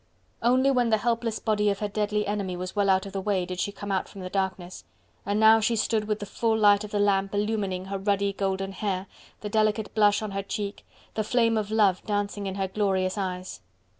[0.41, 3.45] Only when the helpless body of her deadly enemy was well out of the way
[3.45, 4.83] did she come from out the darkness,
[5.27, 8.71] and now she stood with the full light of the lamp illumining her ruddy golden
[8.71, 9.05] hair,
[9.41, 13.61] the delicate blush on her cheek, the flame of love dancing in her glorious eyes.